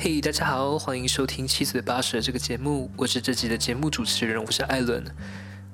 [0.00, 5.04] 嘿，大家好，欢迎收听七嘴八舌这个节目，我是这集的节目主持人，我是艾伦。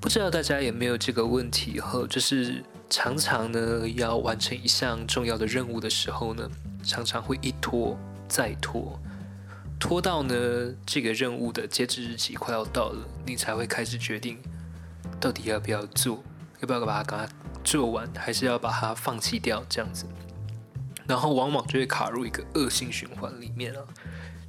[0.01, 1.79] 不知道大家有没有这个问题？
[1.79, 6.51] 哈，就是常常呢要完成一项重要的任务的时候呢，
[6.83, 8.99] 常常会一拖再拖，
[9.79, 10.35] 拖到呢
[10.87, 14.39] 这个任务的截止日期快要到了，你才会开始决定
[15.21, 16.25] 到底要不要做，
[16.61, 17.31] 要不要把它给它
[17.63, 20.07] 做完，还是要把它放弃掉这样子。
[21.07, 23.81] 然后往往就会卡入一个恶性循环里面啊。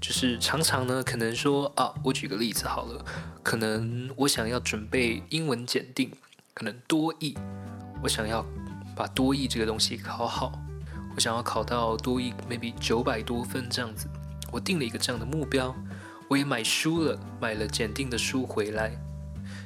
[0.05, 3.03] 就是常常呢，可能说啊，我举个例子好了，
[3.41, 6.11] 可能我想要准备英文检定，
[6.53, 7.35] 可能多译，
[8.03, 8.45] 我想要
[8.95, 10.61] 把多译这个东西考好，
[11.15, 14.07] 我想要考到多译 maybe 九百多分这样子，
[14.51, 15.75] 我定了一个这样的目标，
[16.29, 18.95] 我也买书了，买了检定的书回来，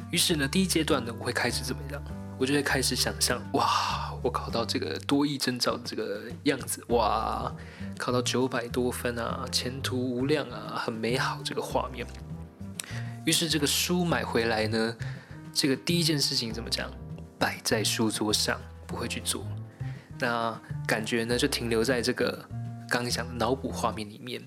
[0.10, 2.02] 于是呢，第一阶段呢，我会开始怎么样？
[2.38, 7.54] 我就会开始想象，哇，我考到这个多益证照这个样子，哇，
[7.98, 12.06] 考到九百多分啊，前途无量啊，很美好这个画面。
[13.26, 14.96] 于是这个书买回来呢，
[15.54, 16.92] 这个第一件事情怎么讲？
[17.38, 19.46] 摆在书桌上，不会去做。
[20.20, 22.44] 那感觉呢，就停留在这个
[22.90, 24.42] 刚刚讲的脑补画面里面，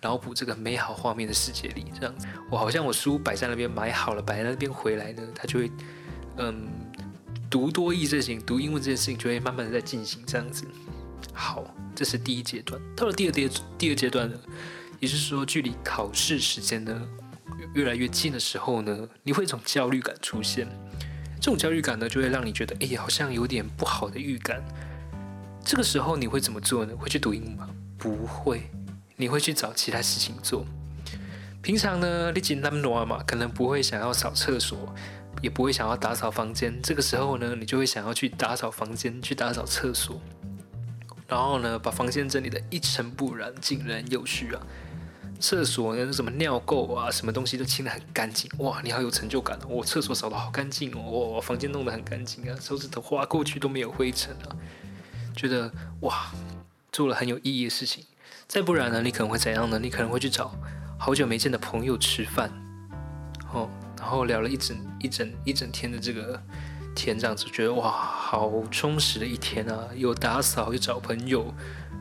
[0.00, 2.26] 脑补这个美好画面的世界里，这样子。
[2.50, 5.70] 我好像我书摆在那边买好了，摆在那边回来呢，它就会，
[6.38, 6.68] 嗯。
[7.52, 10.64] 读多义这件事情，读英文这件事情就会慢慢的在进行这样子。
[11.34, 11.62] 好，
[11.94, 12.80] 这是第一阶段。
[12.96, 14.34] 到了第二阶第二阶段呢，
[14.98, 17.06] 也就是说距离考试时间呢
[17.74, 20.66] 越来越近的时候呢，你会一种焦虑感出现。
[21.38, 24.64] 这种焦虑感呢，就会让你觉得，哎，好像有点不好的预感。
[25.62, 26.96] 这个时候你会怎么做呢？
[26.96, 27.68] 会去读英文吗？
[27.98, 28.70] 不会，
[29.16, 30.64] 你会去找其他事情做。
[31.60, 34.94] 平常呢，你简单挪嘛，可能不会想要扫厕所。
[35.42, 40.18] 也不会想要打扫房间，这个时候呢，你就会想要去打扫房间，去打扫厕所，
[41.26, 44.62] 然后呢，把房间整理的一尘不染、井然有序啊。
[45.40, 49.66] 厕所呢，什么尿垢啊，什么东西都清的很干净，哇，你好有成就感哦！
[49.68, 54.54] 我厕所扫的好干净哦，我房间弄得很干净啊，手指头划过去都没有灰尘啊，
[55.34, 55.72] 觉得
[56.02, 56.30] 哇，
[56.92, 58.04] 做了很有意义的事情。
[58.46, 59.80] 再不然呢，你可能会怎样呢？
[59.80, 60.54] 你可能会去找
[60.96, 62.52] 好久没见的朋友吃饭，
[64.12, 66.38] 然后聊了一整一整一整天的这个
[66.94, 69.88] 天，这样子觉得哇，好充实的一天啊！
[69.96, 71.46] 又打扫，又找朋友，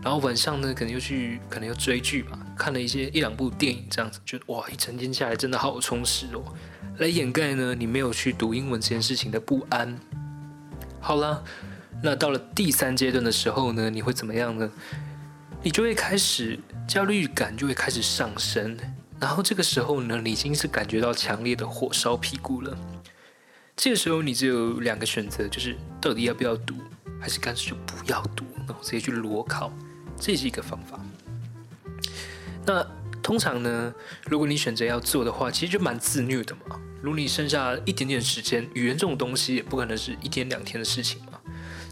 [0.03, 6.43] 然后晚上呢，可能又去，可能又追剧吧，看了一些一两部电影，这样子觉得哇，一整天下来真的好充实哦，
[6.97, 9.97] 来掩盖呢你没有去读英文这件事情的不安。
[10.99, 11.41] 好了，
[12.03, 14.69] 那到了第三阶段的时候呢，你会怎么样呢？
[15.63, 18.77] 你就会开始焦虑感就会开始上升。
[19.21, 22.75] 然后这个时候呢，你已经是感觉到强烈的火烧屁股了。
[23.77, 26.73] 这个时候你只有两个选择，就是到底要不要读，
[27.19, 29.71] 还是干脆就不要读，然后直接去裸考，
[30.19, 30.99] 这是一个方法。
[32.65, 32.83] 那
[33.21, 33.93] 通常呢，
[34.25, 36.81] 如果你选择要做的话，其实就蛮自虐的嘛。
[37.01, 41.39] 如果你剩下一点点时间，语言这种东西也不可能是一天两天的事情嘛。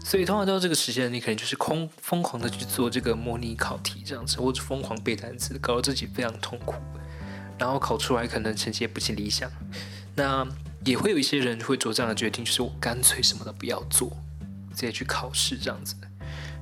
[0.04, 6.74] 所以通常到这个时间，你可能就是空疯狂的去做这个模拟考题这样子，或者疯狂背单词，搞得自己非常痛苦。
[7.60, 9.50] 然后考出来可能成绩也不尽理想，
[10.16, 10.48] 那
[10.82, 14.08] 也会有一些人会做这样的决定，就是我干脆什么都不要做，
[14.70, 15.94] 直接去考试这样子。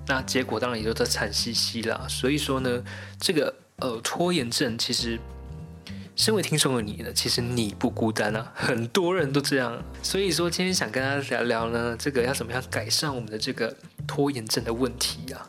[0.08, 2.04] 那结果当然也都在惨兮兮啦。
[2.08, 2.82] 所以说呢，
[3.20, 5.20] 这个呃拖延症其实，
[6.16, 9.80] 身为听众的你呢，其实你不孤单啊，很多人都这样。
[10.02, 15.46] 所以说今天想跟大家聊聊呢，这个要怎么样改善我们的这个拖延症的问题啊？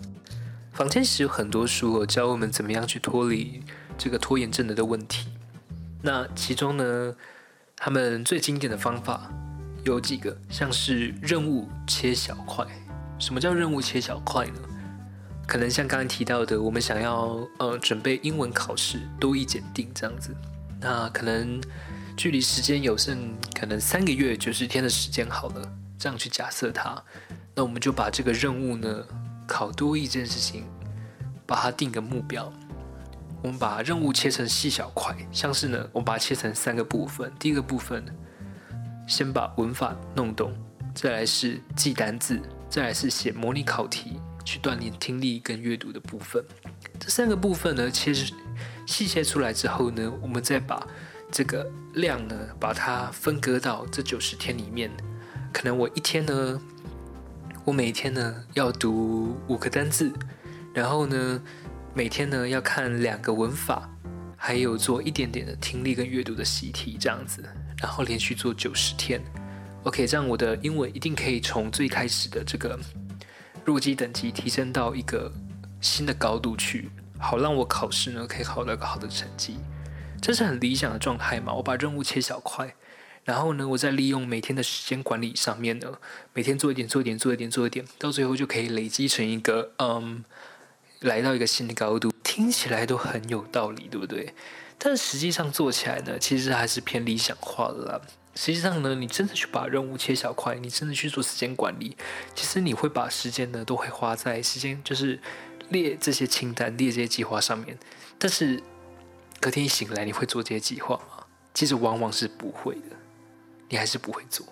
[0.74, 3.64] 坊间其实有很多书教我们怎么样去脱离
[3.98, 5.28] 这个拖延症的的问题。
[6.02, 7.16] 那其中呢，
[7.76, 9.30] 他们最经典的方法
[9.84, 12.66] 有几个，像是任务切小块。
[13.18, 14.62] 什么叫任务切小块呢？
[15.46, 20.34] 可能像刚刚提到的，我们想要呃准备英文考试多一检定这样子，
[20.80, 21.60] 那可能
[22.16, 27.04] 距离时间有剩，可能三个月九十天的时间好了，这样去假设它，
[27.56, 29.04] 那我们就把这个任务呢，
[29.48, 30.66] 考多一件事情，
[31.46, 32.54] 把它定个目标。
[33.41, 37.31] 我们把任务切成细小块，像是呢，我们把它切成三个部分。
[37.39, 38.03] 第一个部分，
[39.07, 40.53] 先把文法弄懂，
[40.94, 46.44] 再来是记单字，再来是写模拟考题，去锻炼听力跟阅读的部分。
[47.00, 48.13] 这三个部分呢，切
[48.86, 50.85] 细切出来之后呢，我们再把
[51.31, 54.92] 这个量呢，把它分割到这九十天里面。
[55.53, 56.62] 可能我一天呢，
[57.63, 60.12] 我每天呢要读五个单字，
[60.74, 61.42] 然后呢。
[61.94, 63.89] 每天呢要看两个文法，
[64.38, 67.44] 还有做一点点的听力跟阅读的习题，这样子，
[67.81, 69.21] 然后连续做九十天
[69.83, 72.80] ，OK，这样我的英文一定可以从最开始的这个
[73.65, 75.31] 弱基等级提升到一个
[75.81, 76.89] 新的高度去。
[77.21, 79.57] 好让我考试呢可以考到一个好的成绩。
[80.21, 81.53] 这是很理想的状态嘛？
[81.53, 82.74] 我把任务切小块，
[83.25, 86.00] 然后呢，我再利用每天的时间管理上面呢，
[86.33, 90.24] 每天做一点，做一点，做一点，做一点，到最后就可以累积成一个，嗯，
[91.01, 92.12] 来到一个新的高度。
[92.24, 94.34] 听起来都很有道理，对不对？
[94.78, 98.01] 但实际上做起来呢，其实还是偏理想化的啦。
[98.36, 101.98] 实际上呢，你真的去把任务切小块，你真的去做时间管理，
[102.34, 105.19] 其实你会把时间呢，都会花在时间，就是
[105.69, 107.78] 列这些清单、列这些计划上面。
[108.18, 108.62] 但是
[109.42, 111.25] 隔天一醒来，你会做这些计划吗？
[111.54, 112.95] 其实往往是不会的，
[113.68, 114.45] 你还是不会做。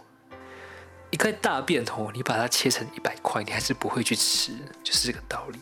[1.09, 4.51] 一块大便头，你把它切成一百块，你还是不会去吃，
[4.83, 5.59] 就是这个道理。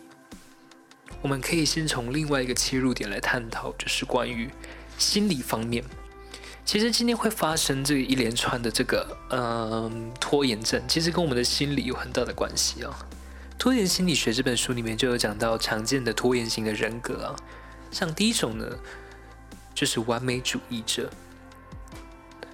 [1.25, 4.47] 我们可以先从另外一个切入点来探讨，就是关于
[4.99, 5.83] 心理方面。
[6.63, 12.95] 其实今天会发生这一连串的这个嗯拖延症，其实跟我们的心理有很大的关系啊。
[13.57, 17.35] 《拖延心理学》这本书里面就有讲到常见的拖延型的人格啊，
[17.89, 18.77] 像第一种呢，
[19.73, 21.09] 就是完美主义者。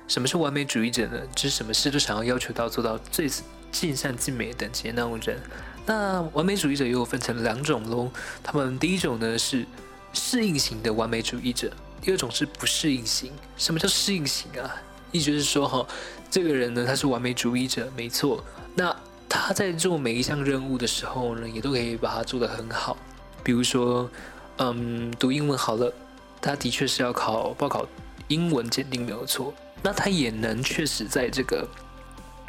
[0.07, 1.19] 什么是完美主义者呢？
[1.35, 3.29] 就是什么事都想要要求到做到最
[3.69, 5.37] 尽善尽美等级的那种人。
[5.85, 8.09] 那完美主义者又分成两种喽。
[8.43, 9.65] 他们第一种呢是
[10.13, 13.31] 适应型的完美主义者，第二种是不适应型。
[13.57, 14.75] 什么叫适应型啊？
[15.11, 15.85] 意思就是说哈，
[16.29, 18.43] 这个人呢他是完美主义者，没错。
[18.75, 18.95] 那
[19.27, 22.97] 他在做每一项任务的时候呢，也都可以把它做得很好。
[23.43, 24.09] 比如说，
[24.57, 25.91] 嗯，读英文好了，
[26.39, 27.87] 他的确是要考报考
[28.27, 29.53] 英文鉴定没有错。
[29.81, 31.67] 那他也能确实在这个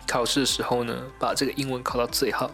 [0.07, 2.51] 考试的时候呢，把这个英文考到最好。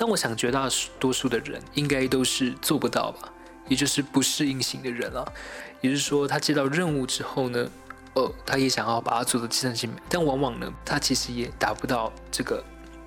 [0.00, 0.66] 但我想，绝大
[0.98, 3.30] 多数的人应该都是做不到吧，
[3.68, 5.30] 也就是不适应型的人了。
[5.82, 7.70] 也就是说，他接到任务之后呢，
[8.14, 12.64] 哦，他也想要把它做的计算机，但往往呢，他其实也达不到这个，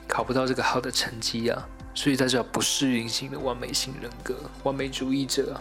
[0.07, 1.67] 考不到这个好的成绩啊。
[1.95, 5.59] 所以，他叫不适应型的完美型人格，完美主义者。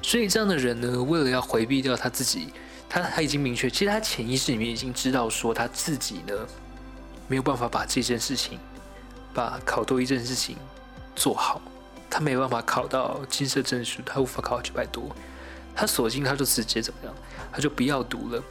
[0.00, 2.52] 所以，这样的人呢，为了要回避掉他自己，
[2.88, 6.46] 他他已经明确，其实他潜意识里面已经知道说他自己呢，
[7.26, 8.60] 没有办法把这件事情。
[9.32, 10.56] 把考多一件事情
[11.14, 11.60] 做好，
[12.08, 15.14] 他没有办法考到金色证书，他无法考九百多，
[15.74, 17.14] 他索性他就直接怎么样，
[17.52, 18.42] 他就不要读了，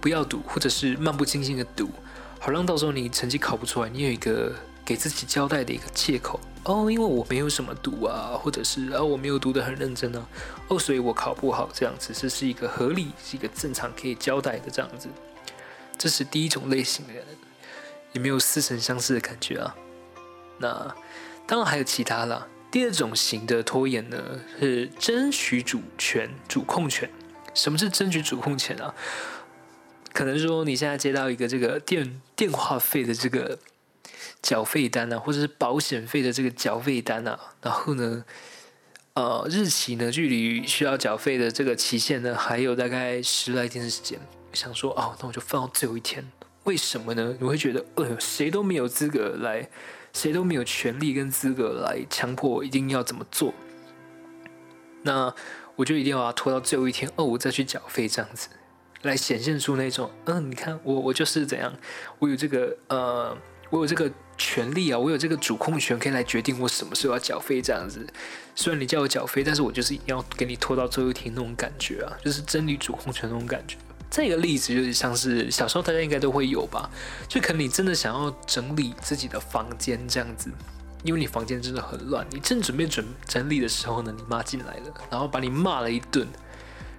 [0.00, 1.90] 不要读，或者是漫不经心的读，
[2.38, 4.54] 好让到时候你成绩考不出来，你有一个
[4.84, 10.26] 给自己交代的一个借口哦，因为我没有什么读啊，或者是啊我没有读得很认真啊，
[10.68, 15.08] 哦，所以我考不好这样子，这是一个合理，是一个正常可以交代的这样子，
[15.98, 17.24] 这是第一种类型的人。
[18.12, 19.74] 也没有似曾相识的感觉啊。
[20.58, 20.94] 那
[21.46, 22.46] 当然还有其他啦。
[22.70, 27.10] 第二种型的拖延呢，是争取主权、主控权。
[27.52, 28.94] 什么是争取主控权啊？
[30.12, 33.58] 可能说你现在接到一个这个电电话费的这个
[34.40, 38.24] 缴费单啊，或者是保险费的这个缴费单啊，然后呢，
[39.14, 44.20] 呃，日期呢，距离需要缴费的这个期限呢，还有大概十来天的时间。
[44.52, 46.30] 想说哦，那我就放到最后一天。
[46.64, 47.34] 为什么呢？
[47.40, 49.68] 你会觉得，呃，谁都没有资格来，
[50.12, 53.54] 谁都没有权利跟资格来强迫我一定要怎么做。
[55.02, 55.34] 那
[55.76, 58.48] 我就一定要拖到最后一天，哦，我再去缴费这样子，
[59.02, 61.74] 来显现出那种，嗯，你看我，我就是怎样，
[62.18, 63.36] 我有这个，呃，
[63.70, 68.06] 我有这个权利啊，我有这个主控权，可以来决定我什么时候要缴费这样子。
[68.54, 73.78] 虽然你叫我缴费，但是我就是一定要给你拖到最后一天那种感觉啊，就是真理主控权那种感觉。
[74.10, 76.90] 再一个例子就是像是小时候大家应该都会有吧，
[77.28, 80.50] 就可能你真的想要整理自己的房间这样子，
[81.04, 86.26] 因为你房间真的很乱，你正准备准整理的时候呢，你妈进来了，然后把你骂了一顿，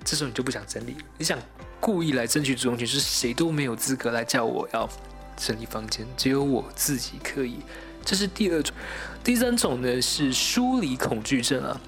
[0.05, 1.37] 这时候你就不想整理，你想
[1.81, 4.89] 故意来争取主动权，就是谁都没有资格来叫我要
[5.35, 7.57] 整理房间，只有我自己可以，
[8.05, 8.73] 这是第二种。
[9.21, 11.81] 第三种呢是疏离恐惧症啊，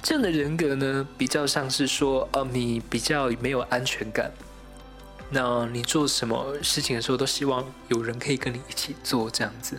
[0.00, 4.30] 这样的人格呢比较像是说，呃，你比较没有安全感。
[5.32, 9.78] 那你做什么事情的时候，都希望有人可以跟你一起做这样子，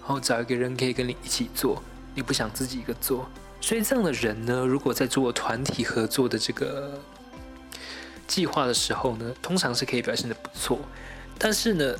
[0.00, 1.80] 然后找一个人可以跟你一起做，
[2.14, 3.28] 你不想自己一个做。
[3.60, 7.00] 所以这样的人呢，如果在做团体合作的这个
[8.26, 10.80] 计划的时候呢，通常是可以表现的不错。
[11.38, 11.94] 但是呢，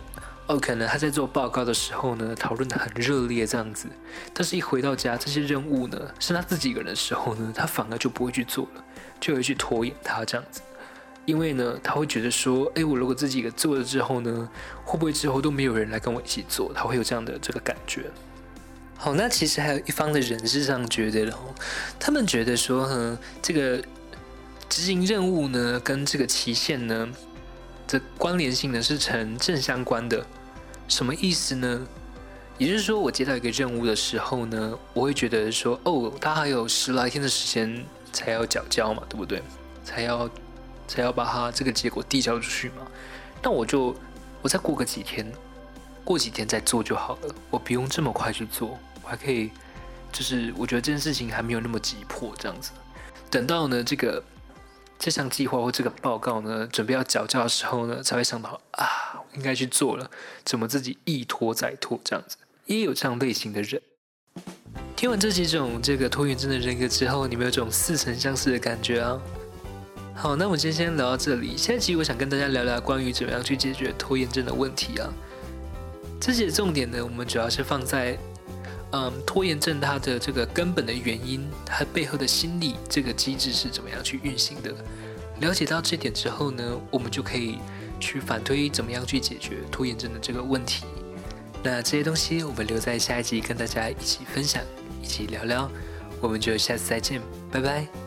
[0.49, 3.89] 哦，可能他在做报告的时候呢，讨论的很热烈这样子，
[4.35, 8.85] 但是一回到家，这些任务呢，是他自己一个人的时候呢，他反而就不会去做了，
[9.21, 10.61] 就会去拖延他这样子。
[11.27, 14.49] 因为呢，他会觉得说，哎，我如果自己一个做了之后呢，
[14.85, 16.73] 会不会之后都没有人来跟我一起做？
[16.73, 18.05] 他会有这样的这个感觉。
[18.97, 21.55] 好，那其实还有一方的人是这样觉得的哦，
[21.99, 23.77] 他们觉得说，嗯，这个
[24.69, 27.09] 执行任务呢，跟这个期限呢
[27.89, 30.25] 的关联性呢是成正相关的。
[30.89, 31.87] 什么意思呢？
[32.57, 39.43] 也就是说，我接到一个任务的时候呢，我会觉得说，哦，他还有十来天的时间才要缴交嘛，对不对？
[39.85, 40.31] 才要
[40.87, 42.87] 才要把它这个结果递交出去嘛。
[43.43, 43.95] 那我就
[44.43, 45.31] 我再过个几天，
[46.05, 49.51] 过几天再做就好了，我不用这么快去做，我还可以，
[50.13, 52.71] 就是我觉得这件事情还没有那么急迫，这样子。
[53.31, 54.23] 等到呢这个
[54.99, 60.11] 这项计划或这个报告呢准备要缴交的时候呢，才会想到啊，我应该去做了，
[60.45, 62.37] 怎么自己一拖再拖这样子。
[62.67, 63.81] 也有这样类型的人。
[64.97, 69.21] 听完这几种这个拖延症的人格之后，你们有种似曾相识的感觉啊？
[70.19, 71.59] 好，那我们今天先聊到这里。
[71.59, 75.13] 下一期我想跟大家聊聊关于怎么样去解决拖延症的问题啊。
[76.19, 78.17] 这些重点呢，我们主要是放在
[78.93, 84.75] 嗯拖延症它的这个根本的原因，它背后的心理这个机制是怎么样去运行的。
[85.41, 87.59] 了解到这点之后呢，我们就可以
[88.01, 90.87] 去反推怎么样去解决拖延症的这个问题。
[91.63, 94.63] 那这些东西我们留在下一集跟大家一起分享，
[95.03, 95.71] 一起聊聊，
[96.23, 97.21] 我们就下次再见，
[97.53, 98.06] 拜拜。